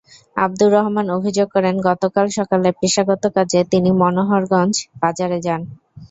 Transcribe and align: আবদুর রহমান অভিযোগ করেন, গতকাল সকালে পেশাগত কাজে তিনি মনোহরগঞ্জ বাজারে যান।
আবদুর 0.37 0.71
রহমান 0.73 1.07
অভিযোগ 1.17 1.47
করেন, 1.55 1.75
গতকাল 1.87 2.25
সকালে 2.37 2.69
পেশাগত 2.79 3.23
কাজে 3.35 3.59
তিনি 3.71 3.89
মনোহরগঞ্জ 4.01 4.73
বাজারে 5.01 5.37
যান। 5.45 5.61